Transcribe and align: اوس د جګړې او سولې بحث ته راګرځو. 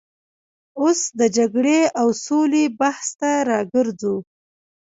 اوس 0.81 0.99
د 1.19 1.21
جګړې 1.37 1.79
او 1.99 2.07
سولې 2.25 2.63
بحث 2.79 3.07
ته 3.19 3.31
راګرځو. 3.49 4.15